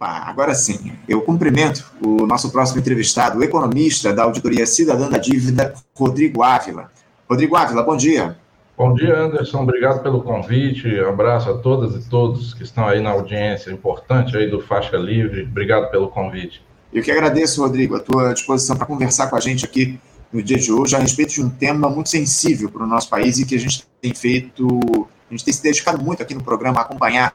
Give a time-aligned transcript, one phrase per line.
[0.00, 5.74] agora sim, eu cumprimento o nosso próximo entrevistado, o economista da Auditoria Cidadã da Dívida,
[5.94, 6.90] Rodrigo Ávila.
[7.28, 8.36] Rodrigo Ávila, bom dia.
[8.76, 9.62] Bom dia, Anderson.
[9.62, 10.98] Obrigado pelo convite.
[11.00, 15.42] Abraço a todas e todos que estão aí na audiência importante aí do Faixa Livre.
[15.42, 16.64] Obrigado pelo convite.
[16.90, 20.00] Eu que agradeço, Rodrigo, a tua disposição para conversar com a gente aqui
[20.32, 23.38] no dia de hoje a respeito de um tema muito sensível para o nosso país
[23.38, 26.78] e que a gente tem feito, a gente tem se dedicado muito aqui no programa
[26.78, 27.34] a acompanhar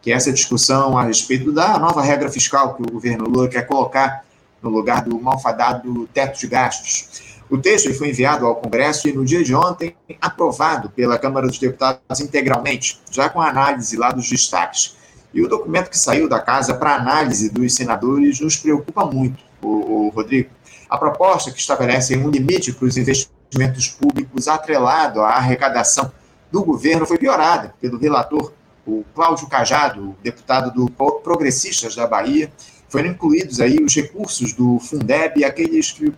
[0.00, 4.24] que essa discussão a respeito da nova regra fiscal que o governo Lula quer colocar
[4.62, 7.28] no lugar do malfadado teto de gastos.
[7.50, 11.58] O texto foi enviado ao Congresso e, no dia de ontem, aprovado pela Câmara dos
[11.58, 14.96] Deputados integralmente, já com a análise lá dos destaques.
[15.32, 19.68] E o documento que saiu da casa para análise dos senadores nos preocupa muito, o,
[19.68, 20.50] o Rodrigo.
[20.90, 26.12] A proposta que estabelece um limite para os investimentos públicos atrelado à arrecadação
[26.50, 28.52] do governo foi piorada pelo relator
[28.88, 32.50] o Cláudio Cajado, deputado do Progressistas da Bahia,
[32.88, 36.12] foram incluídos aí os recursos do Fundeb, aqueles que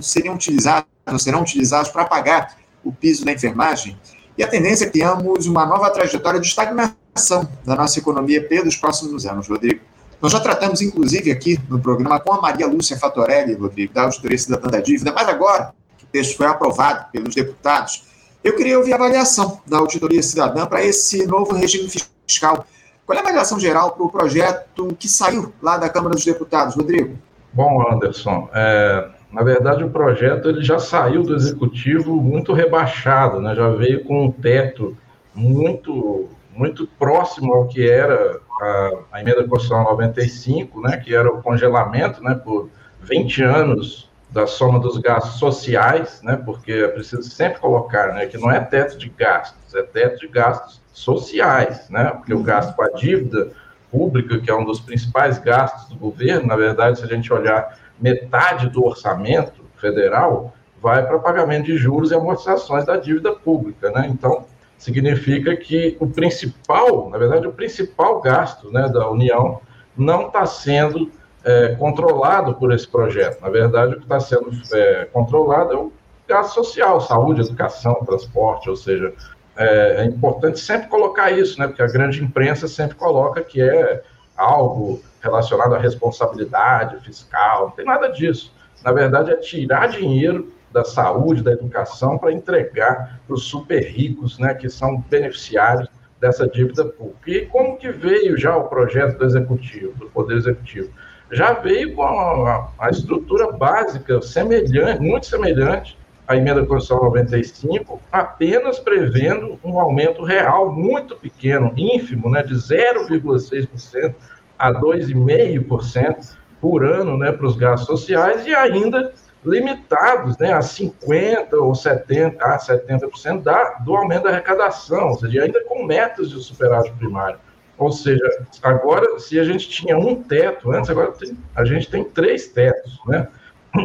[0.00, 3.98] seriam utilizados, serão utilizados para pagar o piso da enfermagem.
[4.36, 8.76] E a tendência é que tenhamos uma nova trajetória de estagnação da nossa economia pelos
[8.76, 9.80] próximos anos, Rodrigo.
[10.22, 14.38] Nós já tratamos, inclusive, aqui no programa com a Maria Lúcia Fatorelli, Rodrigo, da Auditoria
[14.38, 18.04] Cidadã da Dívida, mas agora que o texto foi aprovado pelos deputados,
[18.42, 22.64] eu queria ouvir a avaliação da Auditoria Cidadã para esse novo regime fiscal.
[23.04, 26.74] Qual é a avaliação geral para o projeto que saiu lá da Câmara dos Deputados,
[26.74, 27.16] Rodrigo?
[27.52, 33.54] Bom, Anderson, é, na verdade o projeto ele já saiu do Executivo muito rebaixado, né?
[33.54, 34.96] já veio com um teto
[35.34, 40.98] muito, muito próximo ao que era a, a emenda constitucional 95, né?
[40.98, 42.34] que era o congelamento né?
[42.34, 42.68] por
[43.00, 48.36] 20 anos da soma dos gastos sociais, né, porque é preciso sempre colocar né, que
[48.36, 52.82] não é teto de gastos, é teto de gastos sociais, né, porque o gasto com
[52.82, 53.50] a dívida
[53.90, 57.78] pública, que é um dos principais gastos do governo, na verdade, se a gente olhar
[57.98, 64.08] metade do orçamento federal, vai para pagamento de juros e amortizações da dívida pública, né,
[64.12, 64.44] então
[64.76, 69.60] significa que o principal, na verdade, o principal gasto né, da União
[69.96, 71.10] não está sendo
[71.48, 73.40] é, controlado por esse projeto.
[73.40, 75.90] Na verdade, o que está sendo é, controlado é o
[76.28, 79.14] gasto social, saúde, educação, transporte, ou seja,
[79.56, 81.66] é, é, importante sempre colocar isso, né?
[81.66, 84.02] Porque a grande imprensa sempre coloca que é
[84.36, 88.52] algo relacionado à responsabilidade fiscal, não tem nada disso.
[88.84, 94.38] Na verdade, é tirar dinheiro da saúde, da educação, para entregar para os super ricos,
[94.38, 95.88] né, que são beneficiários
[96.20, 97.30] dessa dívida pública.
[97.30, 100.90] E como que veio já o projeto do Executivo, do Poder Executivo?
[101.30, 108.78] Já veio com a, a estrutura básica semelhante, muito semelhante à emenda constitucional 95, apenas
[108.78, 114.14] prevendo um aumento real muito pequeno, ínfimo, né, de 0,6%
[114.58, 119.12] a 2,5% por ano né, para os gastos sociais e ainda
[119.44, 125.44] limitados né, a 50% ou 70%, a 70% da, do aumento da arrecadação, ou seja,
[125.44, 127.38] ainda com metas de superávit primário.
[127.78, 128.24] Ou seja,
[128.62, 132.98] agora, se a gente tinha um teto antes, agora tem, a gente tem três tetos,
[133.06, 133.28] né?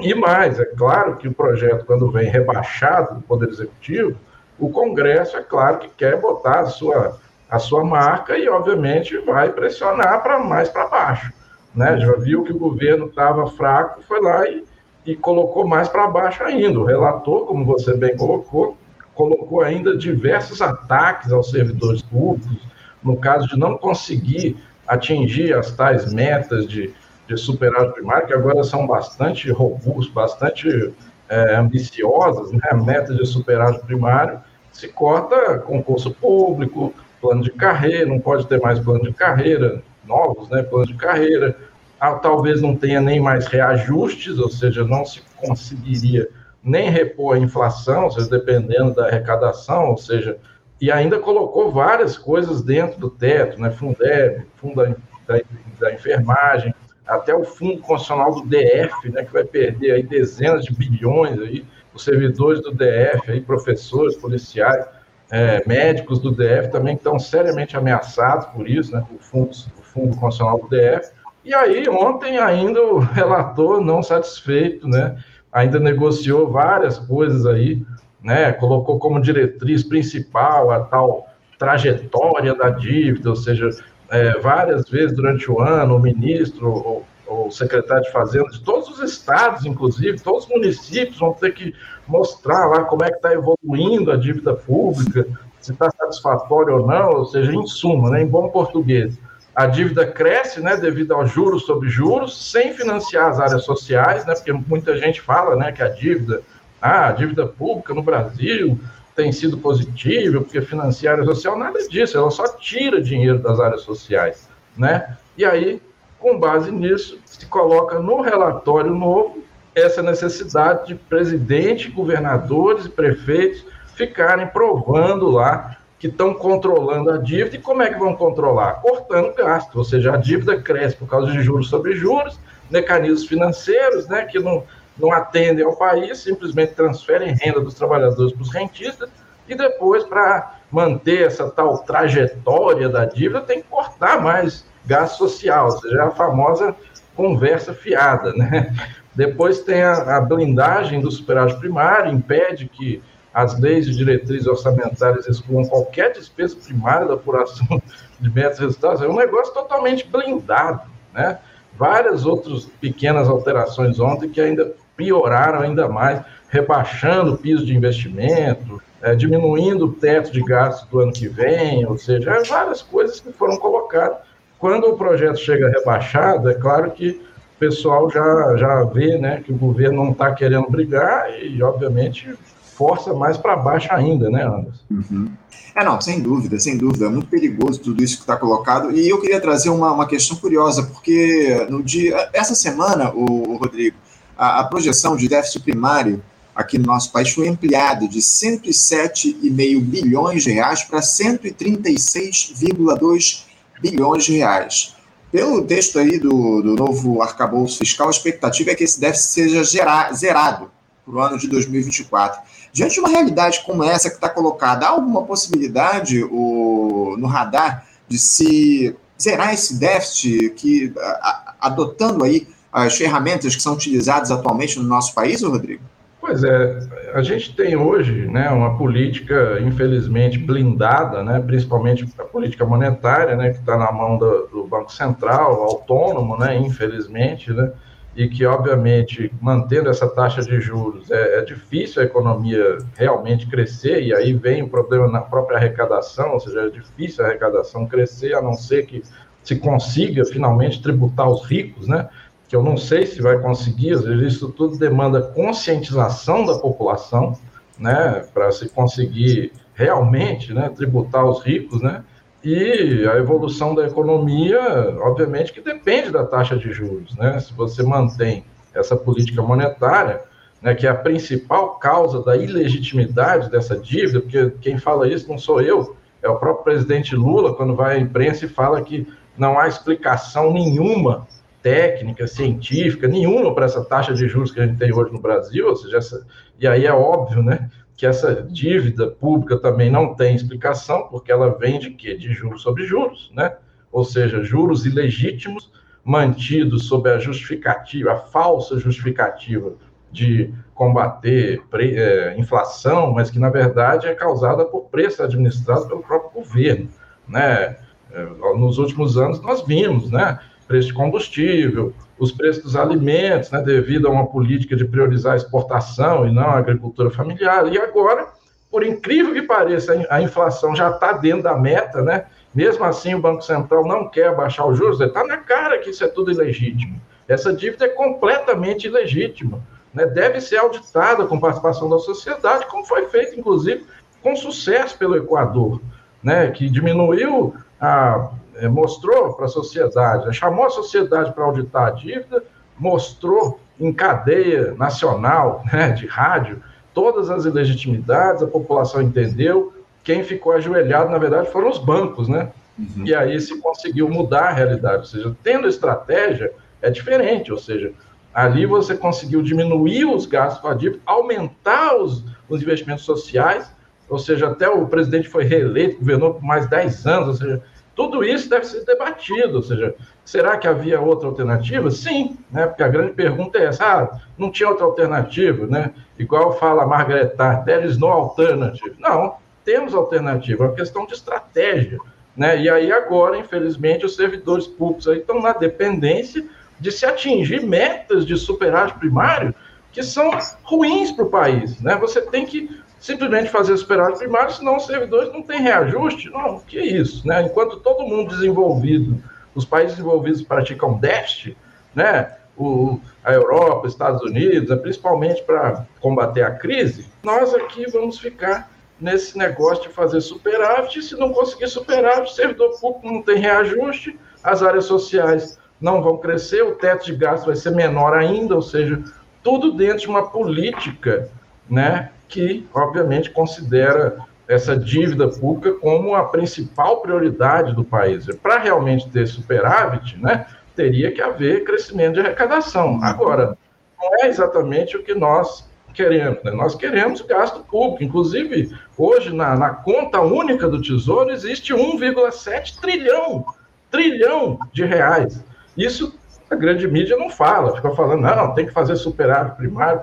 [0.02, 4.18] E mais, é claro que o projeto, quando vem rebaixado do Poder Executivo,
[4.58, 9.52] o Congresso, é claro que quer botar a sua, a sua marca e, obviamente, vai
[9.52, 11.32] pressionar para mais para baixo.
[11.76, 12.00] Né?
[12.00, 14.64] Já viu que o governo estava fraco, foi lá e,
[15.06, 16.80] e colocou mais para baixo ainda.
[16.80, 18.78] O relator, como você bem colocou,
[19.14, 26.14] colocou ainda diversos ataques aos servidores públicos, no caso de não conseguir atingir as tais
[26.14, 26.94] metas de,
[27.28, 30.94] de superávit primário, que agora são bastante robustas, bastante
[31.30, 32.70] é, ambiciosas, né?
[32.74, 34.40] metas de superávit primário,
[34.72, 40.50] se corta concurso público, plano de carreira, não pode ter mais plano de carreira, novos
[40.50, 41.56] né, planos de carreira,
[42.00, 46.28] ah, talvez não tenha nem mais reajustes, ou seja, não se conseguiria
[46.62, 50.38] nem repor a inflação, ou seja, dependendo da arrecadação, ou seja,
[50.84, 53.72] e ainda colocou várias coisas dentro do teto, né?
[53.72, 54.84] Fundeb, fundo
[55.26, 55.40] da,
[55.80, 56.76] da, enfermagem,
[57.08, 59.24] até o fundo constitucional do DF, né?
[59.24, 64.86] Que vai perder aí dezenas de bilhões aí, os servidores do DF, aí, professores, policiais,
[65.32, 69.06] é, médicos do DF também estão seriamente ameaçados por isso, né?
[69.10, 71.14] O fundo, o fundo constitucional do DF.
[71.46, 75.16] E aí, ontem ainda o relator não satisfeito, né?
[75.50, 77.86] Ainda negociou várias coisas aí,
[78.24, 81.28] né, colocou como diretriz principal a tal
[81.60, 83.70] trajetória da dívida, ou seja,
[84.10, 88.90] é, várias vezes durante o ano o ministro ou, o secretário de Fazenda de todos
[88.90, 91.74] os estados, inclusive, todos os municípios vão ter que
[92.08, 95.26] mostrar lá como é que está evoluindo a dívida pública,
[95.60, 99.18] se está satisfatório ou não, ou seja, em suma, né, em bom português,
[99.56, 104.34] a dívida cresce, né, devido aos juros sobre juros, sem financiar as áreas sociais, né,
[104.34, 106.42] porque muita gente fala, né, que a dívida,
[106.84, 108.78] ah, a dívida pública no Brasil
[109.16, 113.82] tem sido positiva, porque financia a social, nada disso, ela só tira dinheiro das áreas
[113.82, 115.16] sociais, né?
[115.38, 115.82] E aí,
[116.20, 119.42] com base nisso, se coloca no relatório novo
[119.74, 123.66] essa necessidade de presidente, governadores e prefeitos
[123.96, 127.56] ficarem provando lá que estão controlando a dívida.
[127.56, 128.82] E como é que vão controlar?
[128.82, 132.38] Cortando gasto, ou seja, a dívida cresce por causa de juros sobre juros,
[132.70, 134.64] mecanismos financeiros né, que não,
[134.98, 139.10] não atendem ao país, simplesmente transferem renda dos trabalhadores para os rentistas,
[139.48, 145.66] e depois, para manter essa tal trajetória da dívida, tem que cortar mais gasto social,
[145.66, 146.76] ou seja, a famosa
[147.16, 148.34] conversa fiada.
[148.34, 148.74] Né?
[149.14, 153.02] Depois tem a, a blindagem do superávit primário, impede que
[153.34, 157.82] as leis e diretrizes orçamentárias excluam qualquer despesa primária da apuração
[158.20, 161.40] de metas e resultados, é um negócio totalmente blindado, né?
[161.76, 168.82] Várias outras pequenas alterações ontem que ainda pioraram ainda mais, rebaixando o piso de investimento,
[169.02, 173.32] é, diminuindo o teto de gastos do ano que vem, ou seja, várias coisas que
[173.34, 174.18] foram colocadas.
[174.58, 177.22] Quando o projeto chega rebaixado, é claro que
[177.56, 182.34] o pessoal já, já vê né, que o governo não está querendo brigar e, obviamente,
[182.76, 184.84] força mais para baixo ainda, né, Anderson?
[184.90, 185.32] Uhum.
[185.76, 187.06] É, não, sem dúvida, sem dúvida.
[187.06, 188.92] É muito perigoso tudo isso que está colocado.
[188.92, 192.30] E eu queria trazer uma, uma questão curiosa, porque no dia.
[192.32, 193.98] Essa semana, o, o Rodrigo,
[194.44, 196.22] a, a, projeção de déficit primário
[196.54, 203.46] aqui no nosso país foi ampliada de 107,5 bilhões de reais para 136,2
[203.82, 204.96] bilhões de reais.
[205.32, 209.64] Pelo texto aí do, do novo arcabouço fiscal, a expectativa é que esse déficit seja
[209.64, 210.70] gera, zerado
[211.06, 212.42] para o ano de 2024.
[212.72, 217.88] Diante de uma realidade como essa que está colocada, há alguma possibilidade o, no radar
[218.08, 224.80] de se zerar esse déficit que a, adotando aí as ferramentas que são utilizadas atualmente
[224.80, 225.84] no nosso país, Rodrigo?
[226.20, 226.80] Pois é,
[227.14, 233.52] a gente tem hoje né, uma política, infelizmente, blindada, né, principalmente a política monetária, né,
[233.52, 237.74] que está na mão do, do, Banco Central, autônomo, né, infelizmente, né,
[238.16, 244.02] e que, obviamente, mantendo essa taxa de juros, é, é, difícil a economia realmente crescer,
[244.02, 248.34] e aí vem o problema na própria arrecadação, ou seja, é difícil a arrecadação crescer,
[248.34, 249.04] a não ser que
[249.44, 252.08] se consiga finalmente tributar os ricos, né?
[252.54, 257.36] Que eu não sei se vai conseguir, às vezes isso tudo demanda conscientização da população,
[257.80, 258.24] né?
[258.32, 262.04] Para se conseguir realmente né, tributar os ricos, né?
[262.44, 264.62] E a evolução da economia,
[265.00, 267.16] obviamente, que depende da taxa de juros.
[267.16, 267.40] Né?
[267.40, 270.22] Se você mantém essa política monetária,
[270.62, 275.40] né, que é a principal causa da ilegitimidade dessa dívida, porque quem fala isso não
[275.40, 279.58] sou eu, é o próprio presidente Lula, quando vai à imprensa e fala que não
[279.58, 281.28] há explicação nenhuma
[281.64, 285.68] técnica, científica, nenhuma para essa taxa de juros que a gente tem hoje no Brasil,
[285.68, 286.28] ou seja, essa,
[286.60, 291.58] e aí é óbvio, né, que essa dívida pública também não tem explicação, porque ela
[291.58, 292.16] vem de quê?
[292.18, 293.56] De juros sobre juros, né?
[293.92, 295.72] Ou seja, juros ilegítimos
[296.04, 299.74] mantidos sob a justificativa, a falsa justificativa
[300.12, 306.02] de combater pre, é, inflação, mas que na verdade é causada por preços administrados pelo
[306.02, 306.90] próprio governo,
[307.28, 307.78] né?
[308.12, 308.24] É,
[308.58, 310.40] nos últimos anos nós vimos, né?
[310.68, 315.36] Preço de combustível, os preços dos alimentos, né, devido a uma política de priorizar a
[315.36, 317.72] exportação e não a agricultura familiar.
[317.72, 318.28] E agora,
[318.72, 322.26] por incrível que pareça, a inflação já está dentro da meta, né?
[322.54, 326.04] Mesmo assim, o Banco Central não quer baixar os juros, está na cara que isso
[326.04, 327.02] é tudo ilegítimo.
[327.28, 329.60] Essa dívida é completamente ilegítima.
[329.94, 330.06] Né?
[330.06, 333.86] Deve ser auditada com participação da sociedade, como foi feito, inclusive,
[334.22, 335.82] com sucesso pelo Equador,
[336.22, 336.50] né?
[336.52, 341.92] que diminuiu a é, mostrou para a sociedade, né, chamou a sociedade para auditar a
[341.92, 342.44] dívida,
[342.78, 346.62] mostrou em cadeia nacional né, de rádio
[346.94, 352.52] todas as ilegitimidades, a população entendeu, quem ficou ajoelhado, na verdade, foram os bancos, né?
[352.78, 353.06] Uhum.
[353.06, 357.94] E aí se conseguiu mudar a realidade, ou seja, tendo estratégia é diferente, ou seja,
[358.34, 363.72] ali você conseguiu diminuir os gastos com a dívida, aumentar os, os investimentos sociais,
[364.10, 367.64] ou seja, até o presidente foi reeleito, governou por mais 10 anos, ou seja,
[367.96, 369.96] tudo isso deve ser debatido, ou seja,
[370.26, 371.92] será que havia outra alternativa?
[371.92, 372.66] Sim, né?
[372.66, 375.92] porque a grande pergunta é essa, ah, não tinha outra alternativa, né?
[376.18, 378.96] Igual fala Margaret Thatcher, there is no alternative.
[379.00, 382.00] Não, temos alternativa, é uma questão de estratégia,
[382.36, 382.60] né?
[382.60, 386.44] E aí agora, infelizmente, os servidores públicos aí estão na dependência
[386.80, 389.54] de se atingir metas de superávit primário
[389.92, 390.32] que são
[390.64, 391.96] ruins para o país, né?
[391.98, 396.30] Você tem que simplesmente fazer superávit primário, senão os servidores não têm reajuste.
[396.30, 397.42] Não, que isso, né?
[397.42, 399.22] Enquanto todo mundo desenvolvido
[399.54, 401.58] os países desenvolvidos praticam déficit,
[401.94, 402.38] né?
[402.58, 409.38] O, a Europa, Estados Unidos, principalmente para combater a crise, nós aqui vamos ficar nesse
[409.38, 414.64] negócio de fazer superávit, se não conseguir superávit, o servidor público não tem reajuste, as
[414.64, 419.04] áreas sociais não vão crescer, o teto de gasto vai ser menor ainda, ou seja,
[419.44, 421.30] tudo dentro de uma política
[421.70, 428.26] né, que, obviamente, considera essa dívida pública como a principal prioridade do país.
[428.42, 433.00] Para realmente ter superávit, né, teria que haver crescimento de arrecadação.
[433.04, 433.56] Agora,
[434.02, 436.44] não é exatamente o que nós queremos.
[436.44, 436.52] Né?
[436.52, 438.04] Nós queremos gasto público.
[438.04, 443.46] Inclusive, hoje, na, na conta única do Tesouro, existe 1,7 trilhão,
[443.92, 445.44] trilhão de reais.
[445.78, 446.18] Isso
[446.50, 450.02] a grande mídia não fala, fica falando, não, tem que fazer superávit primário.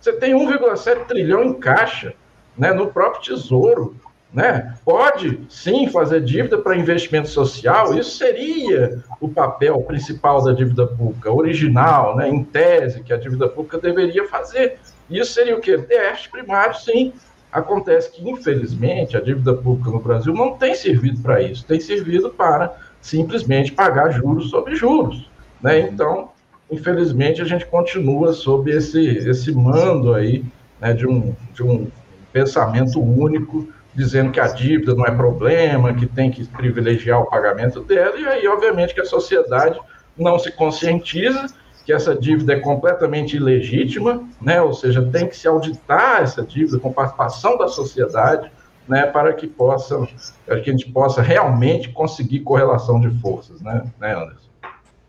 [0.00, 2.14] Você tem 1,7 trilhão em caixa,
[2.56, 3.96] né, no próprio Tesouro.
[4.32, 4.74] Né?
[4.84, 11.32] Pode sim fazer dívida para investimento social, isso seria o papel principal da dívida pública,
[11.32, 14.78] original, né, em tese, que a dívida pública deveria fazer.
[15.08, 15.78] Isso seria o quê?
[15.78, 17.14] Déficit primário, sim.
[17.50, 22.28] Acontece que, infelizmente, a dívida pública no Brasil não tem servido para isso, tem servido
[22.28, 25.30] para simplesmente pagar juros sobre juros.
[25.62, 25.80] Né?
[25.80, 26.30] Então,
[26.70, 30.44] infelizmente, a gente continua sob esse, esse mando aí
[30.80, 31.90] né, de, um, de um
[32.32, 37.80] pensamento único, dizendo que a dívida não é problema, que tem que privilegiar o pagamento
[37.82, 39.78] dela, e aí, obviamente, que a sociedade
[40.16, 41.46] não se conscientiza
[41.84, 44.60] que essa dívida é completamente ilegítima, né?
[44.60, 48.50] ou seja, tem que se auditar essa dívida com participação da sociedade,
[48.86, 50.06] né, para que possa,
[50.46, 54.47] para que a gente possa realmente conseguir correlação de forças, né, né Anderson?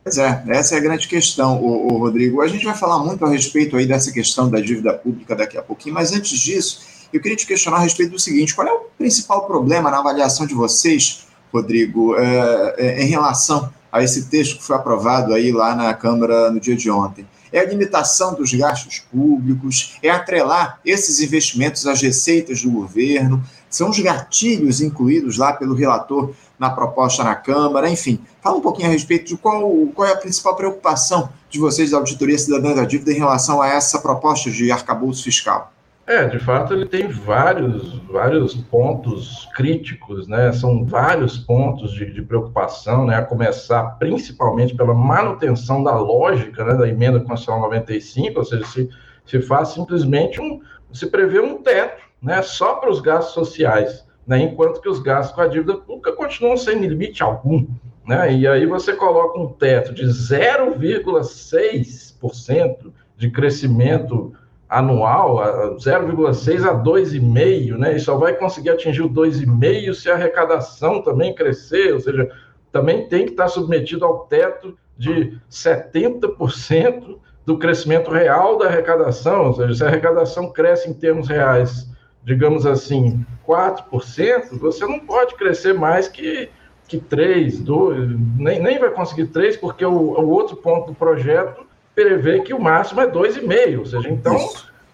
[0.09, 2.41] Pois é, essa é a grande questão, o, Rodrigo.
[2.41, 5.61] A gente vai falar muito a respeito aí dessa questão da dívida pública daqui a
[5.61, 6.81] pouquinho, mas antes disso,
[7.13, 10.47] eu queria te questionar a respeito do seguinte: qual é o principal problema na avaliação
[10.47, 15.75] de vocês, Rodrigo, é, é, em relação a esse texto que foi aprovado aí lá
[15.75, 17.27] na Câmara no dia de ontem?
[17.51, 23.89] é a limitação dos gastos públicos, é atrelar esses investimentos às receitas do governo, são
[23.89, 28.19] os gatilhos incluídos lá pelo relator na proposta na Câmara, enfim.
[28.41, 31.97] Fala um pouquinho a respeito de qual, qual é a principal preocupação de vocês da
[31.97, 35.71] Auditoria Cidadã da Dívida em relação a essa proposta de arcabouço fiscal.
[36.09, 40.51] É, de fato, ele tem vários, vários pontos críticos, né?
[40.51, 43.15] São vários pontos de, de, preocupação, né?
[43.15, 46.73] A começar principalmente pela manutenção da lógica né?
[46.73, 48.89] da emenda constitucional 95, ou seja, se,
[49.23, 50.59] se faz simplesmente um.
[50.91, 52.41] se prevê um teto, né?
[52.41, 54.39] Só para os gastos sociais, né?
[54.39, 57.65] Enquanto que os gastos com a dívida pública continuam sem limite algum.
[58.07, 58.33] Né?
[58.33, 64.33] E aí você coloca um teto de 0,6% de crescimento
[64.67, 65.37] anual,
[65.77, 67.95] 0,6 a 2,5, né?
[67.95, 72.31] E só vai conseguir atingir o 2,5 se a arrecadação também crescer, ou seja,
[72.71, 79.53] também tem que estar submetido ao teto de 70% do crescimento real da arrecadação, ou
[79.53, 81.89] seja, se a arrecadação cresce em termos reais,
[82.29, 86.47] digamos assim, 4%, você não pode crescer mais que,
[86.87, 91.65] que 3, 2, nem, nem vai conseguir 3, porque o, o outro ponto do projeto
[91.95, 94.37] prevê que o máximo é 2,5, ou seja, então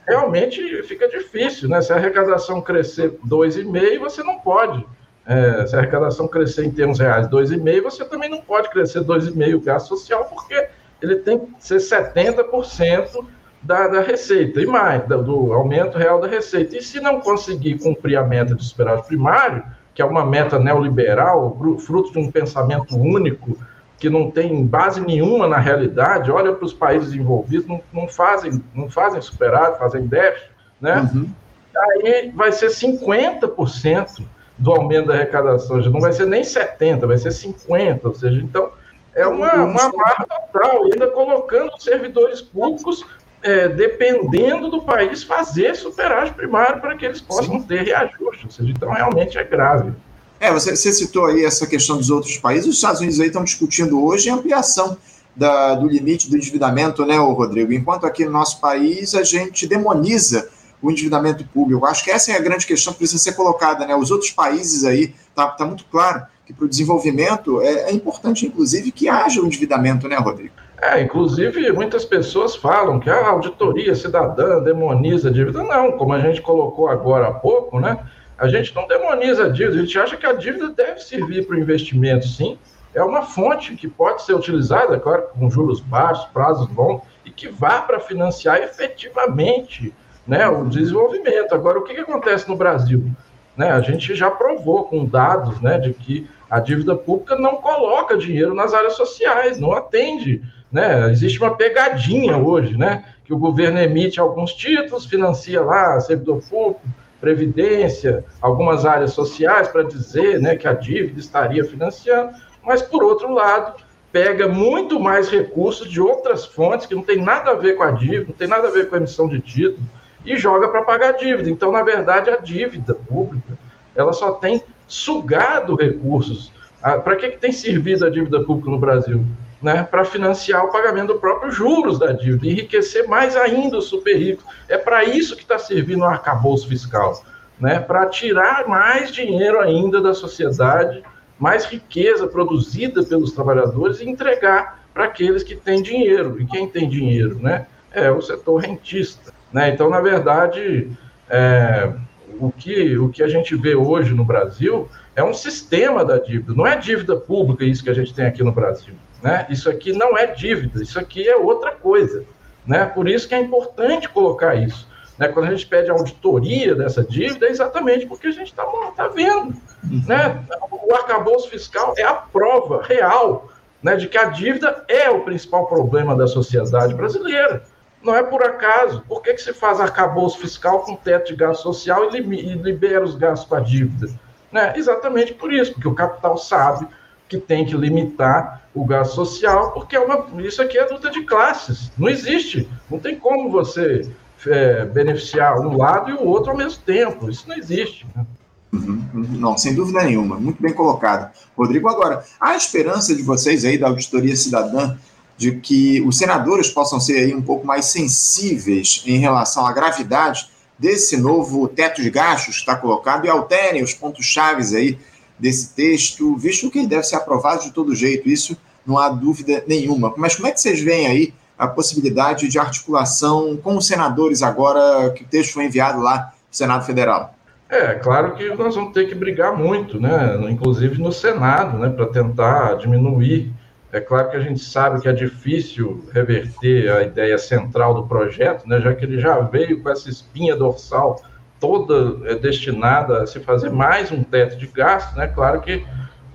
[0.07, 1.81] realmente fica difícil, né?
[1.81, 4.85] Se a arrecadação crescer 2,5, você não pode.
[5.27, 9.55] É, se a arrecadação crescer em termos reais 2,5, você também não pode crescer 2,5
[9.55, 10.69] o gasto social, porque
[11.01, 13.25] ele tem que ser 70%
[13.65, 16.77] da, da receita e mais, do, do aumento real da receita.
[16.77, 21.57] E se não conseguir cumprir a meta de superávit primário, que é uma meta neoliberal,
[21.79, 23.57] fruto de um pensamento único,
[23.97, 28.61] que não tem base nenhuma na realidade, olha para os países envolvidos, não, não, fazem,
[28.73, 31.09] não fazem superávit, fazem déficit, né?
[31.13, 31.29] Uhum.
[31.75, 34.21] Aí vai ser 50%
[34.57, 38.69] do aumento da arrecadação, não vai ser nem 70%, vai ser 50%, ou seja, então
[39.13, 43.05] é uma, uma barra total, ainda colocando os servidores públicos
[43.45, 47.67] é, dependendo do país fazer superávit primário para que eles possam Sim.
[47.67, 49.93] ter reajuste, ou seja, então realmente é grave.
[50.39, 52.67] É, você, você, citou aí essa questão dos outros países.
[52.67, 54.97] Os Estados Unidos aí estão discutindo hoje a ampliação
[55.35, 57.71] da, do limite do endividamento, né, Rodrigo?
[57.71, 60.49] Enquanto aqui no nosso país a gente demoniza
[60.81, 61.85] o endividamento público.
[61.85, 63.95] Acho que essa é a grande questão que precisa ser colocada, né?
[63.95, 68.45] Os outros países aí, tá, tá muito claro que para o desenvolvimento é, é, importante,
[68.45, 70.64] inclusive, que haja o endividamento, né, Rodrigo?
[70.81, 75.63] É, inclusive, muitas pessoas falam que a auditoria cidadã demoniza a dívida.
[75.63, 77.97] Não, como a gente colocou agora há pouco, né?
[78.37, 81.55] A gente não demoniza a dívida, a gente acha que a dívida deve servir para
[81.55, 82.57] o investimento, sim.
[82.93, 87.47] É uma fonte que pode ser utilizada, claro, com juros baixos, prazos longos, e que
[87.47, 89.93] vá para financiar efetivamente
[90.27, 91.53] né, o desenvolvimento.
[91.55, 93.09] Agora, o que, que acontece no Brasil?
[93.55, 98.17] Né, a gente já provou com dados né, de que A dívida pública não coloca
[98.17, 100.41] dinheiro nas áreas sociais, não atende.
[100.75, 101.09] Né?
[101.09, 103.05] Existe uma pegadinha hoje, né?
[103.23, 106.81] que o governo emite alguns títulos, financia lá servidor público,
[107.21, 113.33] previdência, algumas áreas sociais para dizer né, que a dívida estaria financiando, mas por outro
[113.33, 117.83] lado pega muito mais recursos de outras fontes que não tem nada a ver com
[117.83, 119.87] a dívida, não tem nada a ver com a emissão de título
[120.25, 121.49] e joga para pagar a dívida.
[121.49, 123.57] Então, na verdade, a dívida pública
[123.95, 126.51] ela só tem sugado recursos.
[126.83, 129.25] Ah, para que, que tem servido a dívida pública no Brasil?
[129.65, 134.15] Né, para financiar o pagamento dos próprios juros da dívida, enriquecer mais ainda os super
[134.15, 134.45] ricos.
[134.69, 137.25] É para isso que está servindo o arcabouço fiscal,
[137.59, 141.01] né, para tirar mais dinheiro ainda da sociedade,
[141.39, 146.39] mais riqueza produzida pelos trabalhadores e entregar para aqueles que têm dinheiro.
[146.39, 149.33] E quem tem dinheiro né, é o setor rentista.
[149.51, 149.69] Né?
[149.69, 150.91] Então, na verdade,
[151.27, 151.91] é,
[152.39, 156.53] o, que, o que a gente vê hoje no Brasil é um sistema da dívida,
[156.53, 158.93] não é dívida pública isso que a gente tem aqui no Brasil.
[159.25, 159.47] Né?
[159.49, 162.23] Isso aqui não é dívida, isso aqui é outra coisa.
[162.63, 162.85] Né?
[162.85, 164.87] Por isso que é importante colocar isso.
[165.17, 165.29] Né?
[165.29, 168.63] Quando a gente pede auditoria dessa dívida, é exatamente porque a gente está
[168.95, 169.55] tá vendo.
[169.83, 170.45] Né?
[170.71, 173.49] O arcabouço fiscal é a prova real
[173.81, 177.63] né, de que a dívida é o principal problema da sociedade brasileira.
[178.03, 179.03] Não é por acaso.
[179.07, 183.15] Por que, que se faz arcabouço fiscal com teto de gasto social e, libera os
[183.15, 184.07] gastos com a dívida?
[184.51, 184.73] Né?
[184.75, 186.87] Exatamente por isso, porque o capital sabe
[187.27, 191.23] que tem que limitar o gasto social, porque é uma, isso aqui é luta de
[191.23, 191.91] classes.
[191.97, 192.69] Não existe.
[192.89, 194.09] Não tem como você
[194.47, 197.29] é, beneficiar um lado e o outro ao mesmo tempo.
[197.29, 198.05] Isso não existe.
[198.15, 198.25] Né?
[198.73, 199.27] Uhum, uhum.
[199.39, 200.37] não, sem dúvida nenhuma.
[200.37, 201.31] Muito bem colocado.
[201.57, 204.97] Rodrigo, agora, há esperança de vocês aí da Auditoria Cidadã
[205.37, 210.49] de que os senadores possam ser aí um pouco mais sensíveis em relação à gravidade
[210.77, 214.97] desse novo teto de gastos que está colocado e alterem os pontos chaves aí
[215.39, 219.63] desse texto, visto que ele deve ser aprovado de todo jeito, isso não há dúvida
[219.67, 220.13] nenhuma.
[220.17, 225.11] Mas como é que vocês veem aí a possibilidade de articulação com os senadores agora
[225.11, 227.33] que o texto foi enviado lá para o Senado Federal?
[227.69, 230.37] É, claro que nós vamos ter que brigar muito, né?
[230.49, 231.89] inclusive no Senado, né?
[231.89, 233.51] para tentar diminuir
[233.95, 238.67] é claro que a gente sabe que é difícil reverter a ideia central do projeto,
[238.67, 241.21] né, já que ele já veio com essa espinha dorsal
[241.59, 245.27] toda é, destinada a se fazer mais um teto de gasto, né?
[245.27, 245.85] Claro que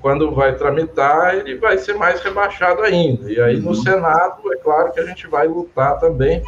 [0.01, 3.31] quando vai tramitar, ele vai ser mais rebaixado ainda.
[3.31, 3.75] E aí no uhum.
[3.75, 6.43] Senado, é claro que a gente vai lutar também.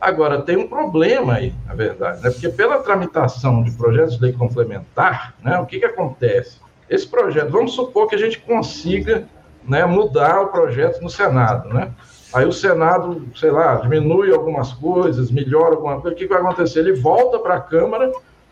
[0.00, 2.30] Agora, tem um problema aí, na verdade, né?
[2.30, 6.58] Porque pela tramitação de projetos de lei complementar, né, o que, que acontece?
[6.90, 9.26] Esse projeto, vamos supor que a gente consiga
[9.66, 11.90] né, mudar o projeto no Senado, né?
[12.34, 16.80] Aí o Senado, sei lá, diminui algumas coisas, melhora alguma coisa, o que vai acontecer?
[16.80, 18.10] Ele volta para a Câmara,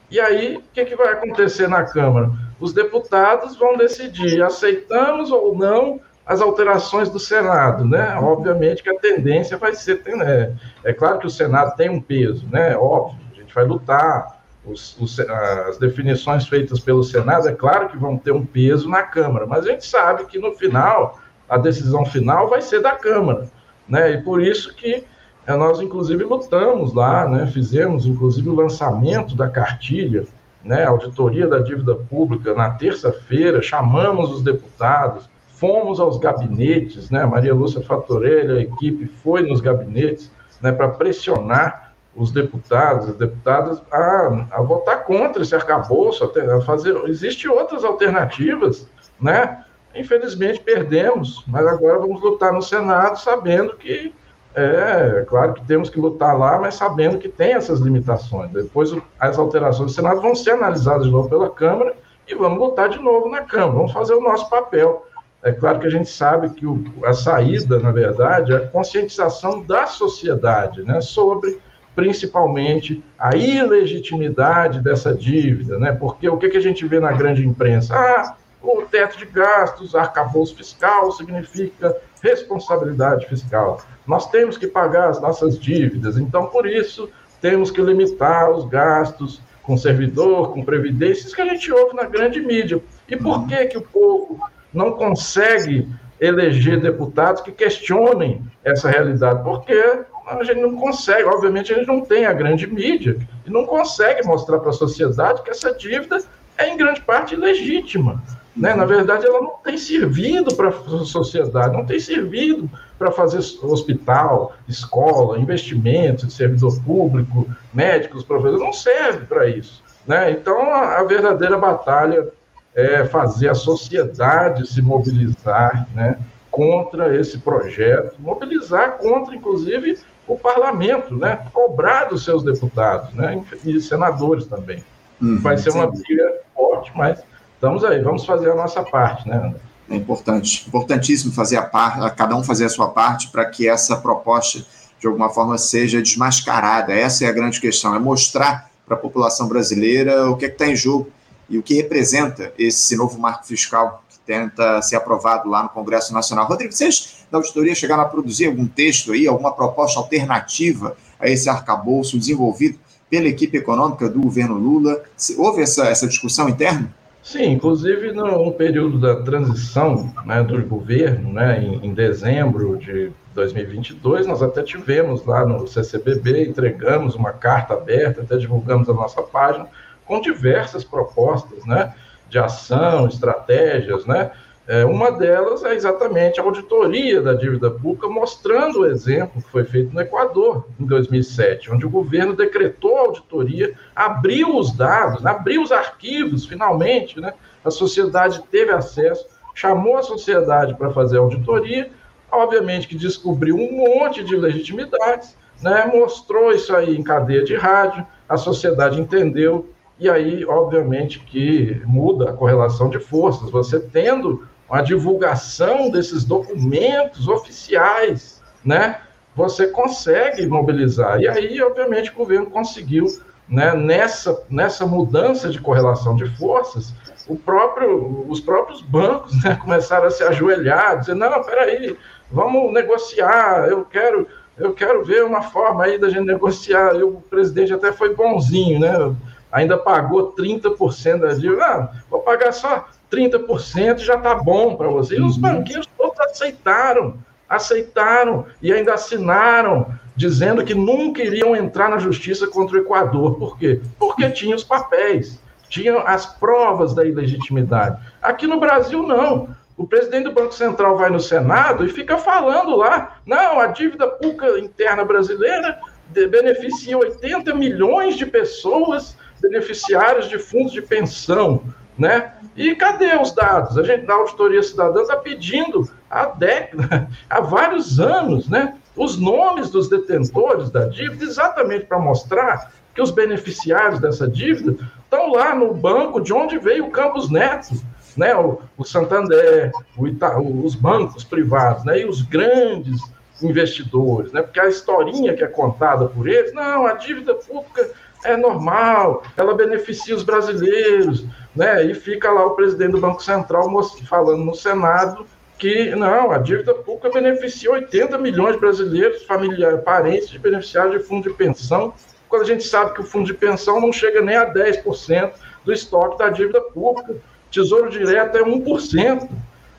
[0.08, 2.30] e aí o que, que vai acontecer na Câmara?
[2.60, 8.16] Os deputados vão decidir, aceitamos ou não as alterações do Senado, né?
[8.20, 10.52] Obviamente que a tendência vai ser, é,
[10.84, 12.76] é claro que o Senado tem um peso, né?
[12.76, 17.96] Óbvio, a gente vai lutar, os, os, as definições feitas pelo Senado, é claro que
[17.96, 21.18] vão ter um peso na Câmara, mas a gente sabe que no final,
[21.48, 23.48] a decisão final vai ser da Câmara,
[23.88, 24.12] né?
[24.12, 25.04] E por isso que
[25.46, 27.46] eh, nós, inclusive, lutamos lá, né?
[27.46, 30.26] Fizemos, inclusive, o lançamento da cartilha,
[30.64, 30.84] né?
[30.84, 37.24] Auditoria da dívida pública na terça-feira, chamamos os deputados, fomos aos gabinetes, né?
[37.24, 40.72] Maria Lúcia Fatorelli, a equipe foi nos gabinetes, né?
[40.72, 46.94] Para pressionar os deputados, as deputadas, a, a votar contra esse arcabouço, a fazer.
[47.06, 48.86] Existem outras alternativas,
[49.20, 49.64] né?
[49.94, 54.12] Infelizmente perdemos, mas agora vamos lutar no Senado, sabendo que
[54.54, 58.50] é, claro que temos que lutar lá, mas sabendo que tem essas limitações.
[58.50, 61.94] Depois as alterações do Senado vão ser analisadas de novo pela Câmara
[62.28, 63.72] e vamos lutar de novo na Câmara.
[63.72, 65.06] Vamos fazer o nosso papel.
[65.42, 69.62] É claro que a gente sabe que o, a saída, na verdade, é a conscientização
[69.62, 71.58] da sociedade né, sobre
[71.94, 75.92] principalmente a ilegitimidade dessa dívida, né?
[75.92, 77.94] Porque o que, que a gente vê na grande imprensa?
[77.94, 83.80] Ah, o teto de gastos, arcabouço fiscal significa responsabilidade fiscal.
[84.06, 87.08] Nós temos que pagar as nossas dívidas, então por isso
[87.40, 92.04] temos que limitar os gastos com servidor, com previdência, isso que a gente ouve na
[92.04, 92.80] grande mídia.
[93.08, 94.40] E por que que o povo
[94.72, 95.88] não consegue
[96.20, 99.42] eleger deputados que questionem essa realidade?
[99.42, 103.66] Porque a gente não consegue, obviamente, a gente não tem a grande mídia e não
[103.66, 106.22] consegue mostrar para a sociedade que essa dívida
[106.56, 108.22] é, em grande parte, legítima.
[108.54, 108.74] Né?
[108.74, 114.52] Na verdade, ela não tem servido para a sociedade, não tem servido para fazer hospital,
[114.68, 119.82] escola, investimentos de servidor público, médicos, professores, não serve para isso.
[120.06, 120.32] Né?
[120.32, 122.28] Então, a, a verdadeira batalha
[122.74, 126.18] é, fazer a sociedade se mobilizar né,
[126.50, 133.80] contra esse projeto, mobilizar contra, inclusive, o parlamento, né, cobrar dos seus deputados né, e
[133.80, 134.82] senadores também.
[135.20, 137.22] Uhum, Vai ser uma briga forte, mas
[137.62, 139.54] estamos aí, vamos fazer a nossa parte, né?
[139.88, 143.96] É importante, importantíssimo fazer a parte, cada um fazer a sua parte para que essa
[143.96, 144.66] proposta,
[144.98, 146.92] de alguma forma, seja desmascarada.
[146.92, 150.66] Essa é a grande questão, é mostrar para a população brasileira o que é está
[150.66, 151.08] em jogo
[151.48, 156.12] e o que representa esse novo marco fiscal que tenta ser aprovado lá no Congresso
[156.12, 156.48] Nacional.
[156.48, 161.48] Rodrigo, vocês da auditoria chegaram a produzir algum texto aí, alguma proposta alternativa a esse
[161.48, 162.76] arcabouço desenvolvido
[163.08, 165.00] pela equipe econômica do governo Lula?
[165.38, 166.92] Houve essa, essa discussão interna?
[167.22, 174.26] Sim, inclusive no período da transição né, do governo, né, em, em, dezembro de 2022,
[174.26, 179.68] nós até tivemos lá no CCBB, entregamos uma carta aberta, até divulgamos a nossa página,
[180.04, 181.94] com diversas propostas né,
[182.28, 184.32] de ação, estratégias, né,
[184.66, 189.64] é, uma delas é exatamente a auditoria da dívida pública, mostrando o exemplo que foi
[189.64, 195.62] feito no Equador em 2007, onde o governo decretou a auditoria, abriu os dados, abriu
[195.62, 197.34] os arquivos, finalmente, né?
[197.64, 201.90] a sociedade teve acesso, chamou a sociedade para fazer a auditoria,
[202.30, 205.90] obviamente que descobriu um monte de legitimidades, né?
[205.92, 212.30] mostrou isso aí em cadeia de rádio, a sociedade entendeu, e aí, obviamente, que muda
[212.30, 213.50] a correlação de forças.
[213.50, 219.02] Você tendo a divulgação desses documentos oficiais, né?
[219.36, 221.20] Você consegue mobilizar.
[221.20, 223.04] E aí, obviamente, o governo conseguiu,
[223.46, 226.94] né, nessa, nessa mudança de correlação de forças,
[227.28, 231.94] o próprio, os próprios bancos né, começaram a se ajoelhar, dizer, não, peraí,
[232.30, 236.96] vamos negociar, eu quero, eu quero ver uma forma aí da gente negociar.
[236.96, 239.14] E o presidente até foi bonzinho, né?
[239.52, 241.62] Ainda pagou 30% da dívida.
[241.62, 245.16] Ah, vou pagar só 30% já está bom para você.
[245.16, 245.42] E os uhum.
[245.42, 252.76] banqueiros todos aceitaram, aceitaram e ainda assinaram, dizendo que nunca iriam entrar na justiça contra
[252.76, 253.34] o Equador.
[253.38, 253.80] Por quê?
[253.98, 258.00] Porque tinham os papéis, tinham as provas da ilegitimidade.
[258.22, 259.48] Aqui no Brasil, não.
[259.76, 264.06] O presidente do Banco Central vai no Senado e fica falando lá: não, a dívida
[264.06, 271.62] pública interna brasileira beneficia 80 milhões de pessoas beneficiários de fundos de pensão
[271.98, 272.32] né?
[272.56, 273.78] E cadê os dados?
[273.78, 278.76] A gente da auditoria cidadã está pedindo há décadas, há vários anos, né?
[278.94, 285.32] Os nomes dos detentores da dívida, exatamente para mostrar que os beneficiários dessa dívida estão
[285.32, 287.74] lá no banco de onde veio o Campos Neto,
[288.16, 288.34] né?
[288.34, 292.00] O, o Santander, o Ita, os bancos privados, né?
[292.00, 293.00] E os grandes
[293.42, 294.42] investidores, né?
[294.42, 297.90] Porque a historinha que é contada por eles, não, a dívida pública
[298.24, 301.84] é normal, ela beneficia os brasileiros, né?
[301.84, 303.68] E fica lá o presidente do Banco Central
[304.08, 305.26] falando no Senado
[305.62, 311.06] que não, a dívida pública beneficia 80 milhões de brasileiros, familiares, parentes de beneficiários de
[311.06, 311.94] fundo de pensão,
[312.28, 315.32] quando a gente sabe que o fundo de pensão não chega nem a 10%
[315.64, 317.14] do estoque da dívida pública.
[317.48, 319.28] Tesouro direto é 1%.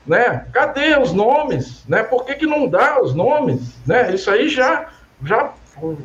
[0.06, 0.46] Né?
[0.54, 1.84] Cadê os nomes?
[1.86, 2.02] Né?
[2.02, 3.74] Por que, que não dá os nomes?
[3.86, 4.14] Né?
[4.14, 4.88] Isso aí já,
[5.22, 5.52] já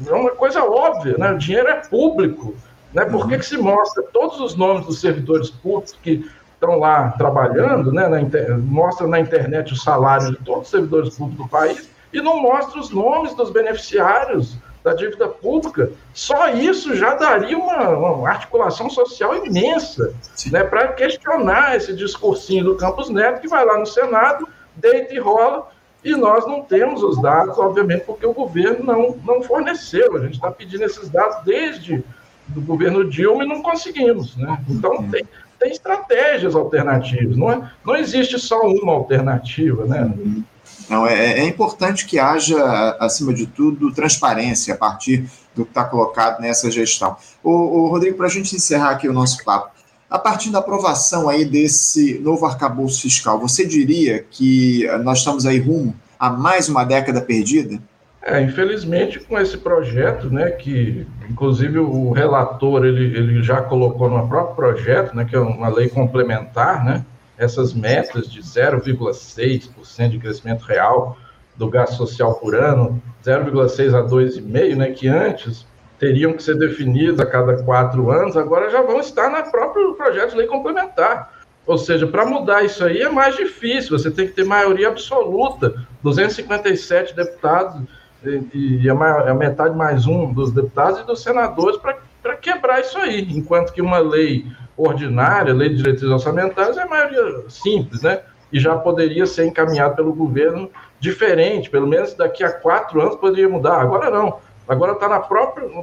[0.07, 1.31] é uma coisa óbvia, né?
[1.31, 2.55] o dinheiro é público.
[2.93, 3.05] Né?
[3.05, 7.91] Por que, que se mostra todos os nomes dos servidores públicos que estão lá trabalhando,
[7.91, 8.07] né?
[8.07, 8.57] na inter...
[8.57, 12.79] mostra na internet o salário de todos os servidores públicos do país e não mostra
[12.79, 15.91] os nomes dos beneficiários da dívida pública?
[16.13, 20.13] Só isso já daria uma, uma articulação social imensa
[20.51, 20.63] né?
[20.63, 25.69] para questionar esse discursinho do Campos Neto, que vai lá no Senado, deita e rola
[26.03, 30.15] e nós não temos os dados, obviamente, porque o governo não, não forneceu.
[30.15, 32.03] A gente está pedindo esses dados desde
[32.47, 34.35] do governo Dilma e não conseguimos.
[34.37, 34.59] Né?
[34.69, 35.09] Então, uhum.
[35.09, 35.23] tem,
[35.59, 39.85] tem estratégias alternativas, não, é, não existe só uma alternativa.
[39.85, 40.01] Né?
[40.03, 40.43] Uhum.
[40.89, 45.83] Não, é, é importante que haja, acima de tudo, transparência a partir do que está
[45.83, 47.15] colocado nessa gestão.
[47.43, 49.71] O, o Rodrigo, para a gente encerrar aqui o nosso papo,
[50.09, 55.59] a partir da aprovação aí desse novo arcabouço fiscal, você diria que nós estamos aí
[55.59, 57.79] rumo a mais uma década perdida?
[58.21, 64.27] É, infelizmente, com esse projeto, né, que inclusive o relator ele, ele já colocou no
[64.27, 67.05] próprio projeto, né, que é uma lei complementar, né,
[67.37, 71.17] essas metas de 0,6% de crescimento real
[71.55, 75.65] do gasto social por ano, 0,6 a 2,5, né, que antes
[75.99, 80.31] teriam que ser definidos a cada quatro anos, agora já vão estar no próprio projeto
[80.31, 81.37] de lei complementar.
[81.67, 85.75] Ou seja, para mudar isso aí é mais difícil, você tem que ter maioria absoluta,
[86.01, 87.81] 257 deputados
[88.23, 92.97] e, e a, a, metade mais um dos deputados e dos senadores para quebrar isso
[92.97, 98.21] aí, enquanto que uma lei ordinária, lei de diretrizes orçamentárias, é maioria simples, né?
[98.51, 103.47] E já poderia ser encaminhado pelo governo diferente, pelo menos daqui a quatro anos poderia
[103.47, 103.79] mudar.
[103.79, 104.39] Agora não.
[104.69, 105.19] Agora está no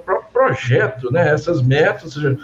[0.00, 1.28] próprio projeto, né?
[1.28, 2.38] Essas metas, seja,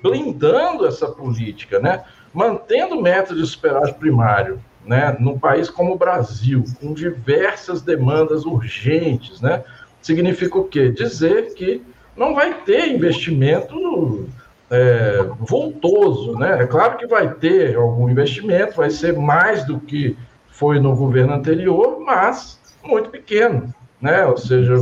[0.00, 2.04] blindando essa política, né?
[2.32, 5.16] Mantendo metas de superávit primário, né?
[5.18, 9.64] Num país como o Brasil, com diversas demandas urgentes, né?
[10.00, 10.90] Significa o quê?
[10.90, 11.82] Dizer que
[12.16, 14.28] não vai ter investimento
[14.70, 16.62] é, voltoso, né?
[16.62, 20.16] É claro que vai ter algum investimento, vai ser mais do que
[20.48, 24.24] foi no governo anterior, mas muito pequeno, né?
[24.26, 24.76] Ou seja,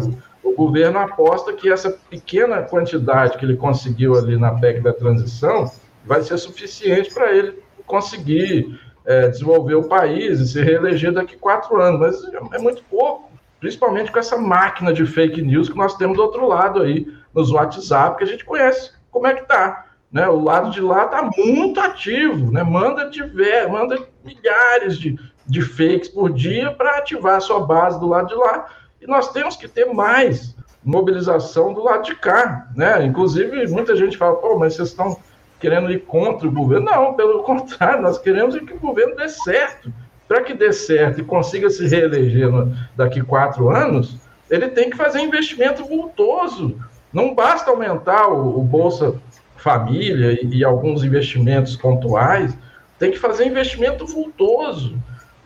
[0.47, 5.71] o governo aposta que essa pequena quantidade que ele conseguiu ali na PEC da transição
[6.05, 11.81] vai ser suficiente para ele conseguir é, desenvolver o país e se reeleger daqui quatro
[11.81, 13.31] anos, mas é muito pouco,
[13.61, 17.51] principalmente com essa máquina de fake news que nós temos do outro lado aí, nos
[17.51, 19.87] WhatsApp, que a gente conhece como é que tá.
[20.11, 20.29] Né?
[20.29, 22.63] O lado de lá está muito ativo, né?
[22.63, 28.09] manda, tiver, manda milhares de, de fakes por dia para ativar a sua base do
[28.09, 28.67] lado de lá.
[29.07, 32.69] Nós temos que ter mais mobilização do lado de cá.
[32.75, 33.05] Né?
[33.05, 35.19] Inclusive, muita gente fala, pô, mas vocês estão
[35.59, 36.87] querendo ir contra o governo.
[36.87, 39.93] Não, pelo contrário, nós queremos que o governo dê certo.
[40.29, 42.51] Para que dê certo e consiga se reeleger
[42.97, 44.17] daqui quatro anos,
[44.51, 46.77] ele tem que fazer investimento vultoso.
[47.13, 49.15] Não basta aumentar o, o Bolsa
[49.57, 52.57] Família e, e, alguns investimentos pontuais,
[52.99, 54.97] tem que fazer investimento vultoso.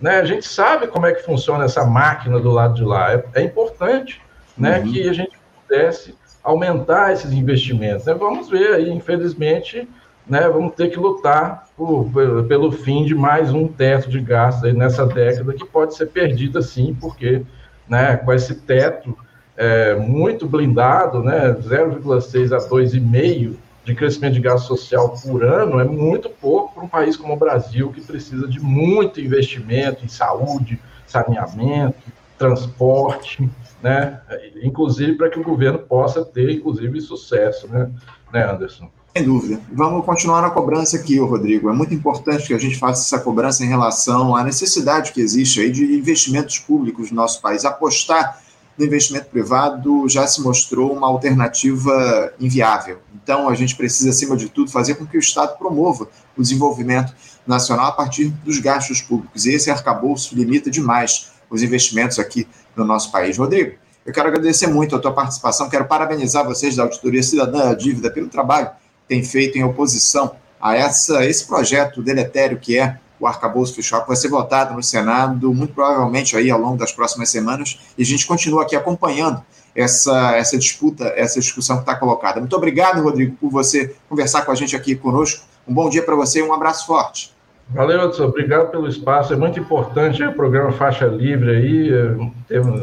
[0.00, 0.18] Né?
[0.18, 3.12] A gente sabe como é que funciona essa máquina do lado de lá.
[3.12, 4.20] É, é importante
[4.56, 4.92] né, uhum.
[4.92, 5.32] que a gente
[5.62, 8.06] pudesse aumentar esses investimentos.
[8.06, 8.14] Né?
[8.14, 9.88] Vamos ver aí, infelizmente,
[10.26, 12.08] né, vamos ter que lutar por,
[12.46, 16.96] pelo, fim de mais um teto de gastos nessa década que pode ser perdida sim,
[17.00, 17.42] porque
[17.88, 19.16] né, com esse teto
[19.56, 25.84] é, muito blindado, né, 0,6 a 2,5 de crescimento de gasto social por ano é
[25.84, 30.78] muito pouco para um país como o Brasil, que precisa de muito investimento em saúde,
[31.06, 31.98] saneamento,
[32.38, 33.48] transporte,
[33.82, 34.20] né?
[34.62, 37.90] Inclusive para que o governo possa ter, inclusive, sucesso, né,
[38.32, 38.90] né Anderson?
[39.16, 39.60] Sem dúvida.
[39.72, 41.68] Vamos continuar na cobrança aqui, Rodrigo.
[41.68, 45.60] É muito importante que a gente faça essa cobrança em relação à necessidade que existe
[45.60, 47.64] aí de investimentos públicos no nosso país.
[47.64, 48.40] Apostar
[48.80, 52.98] no investimento privado já se mostrou uma alternativa inviável.
[53.22, 57.14] Então, a gente precisa, acima de tudo, fazer com que o Estado promova o desenvolvimento
[57.46, 59.44] nacional a partir dos gastos públicos.
[59.44, 63.36] E esse arcabouço limita demais os investimentos aqui no nosso país.
[63.36, 67.74] Rodrigo, eu quero agradecer muito a tua participação, quero parabenizar vocês da Auditoria Cidadã da
[67.74, 72.98] Dívida pelo trabalho que tem feito em oposição a essa, esse projeto deletério que é
[73.20, 76.90] o arcabouço fiscal, que vai ser votado no Senado, muito provavelmente aí ao longo das
[76.90, 79.42] próximas semanas, e a gente continua aqui acompanhando
[79.74, 82.40] essa, essa disputa, essa discussão que está colocada.
[82.40, 85.44] Muito obrigado, Rodrigo, por você conversar com a gente aqui conosco.
[85.68, 87.32] Um bom dia para você e um abraço forte.
[87.68, 88.24] Valeu, Edson.
[88.24, 89.32] Obrigado pelo espaço.
[89.32, 91.90] É muito importante o programa Faixa Livre aí.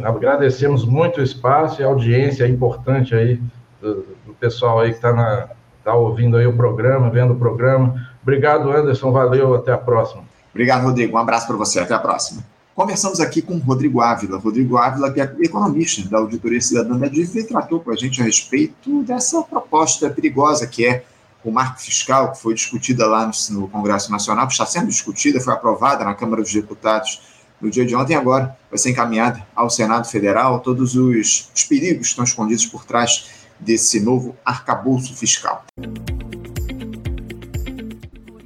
[0.05, 3.41] agradecemos muito o espaço e a audiência é importante aí
[3.81, 5.49] do, do pessoal aí que está
[5.83, 8.06] tá ouvindo aí o programa, vendo o programa.
[8.27, 9.09] Obrigado, Anderson.
[9.09, 9.55] Valeu.
[9.55, 10.21] Até a próxima.
[10.51, 11.15] Obrigado, Rodrigo.
[11.15, 11.79] Um abraço para você.
[11.79, 12.43] Até a próxima.
[12.75, 14.37] Conversamos aqui com Rodrigo Ávila.
[14.37, 18.21] Rodrigo Ávila, que é economista da Auditoria Cidadã da Dívida, e tratou com a gente
[18.21, 21.05] a respeito dessa proposta perigosa que é
[21.41, 25.53] o marco fiscal, que foi discutida lá no, Congresso Nacional, que está sendo discutida, foi
[25.53, 27.21] aprovada na Câmara dos Deputados
[27.61, 30.59] no dia de ontem, agora vai ser encaminhada ao Senado Federal.
[30.59, 35.65] Todos os, os perigos estão escondidos por trás desse novo arcabouço fiscal.